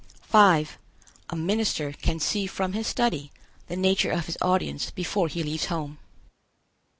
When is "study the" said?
2.87-3.75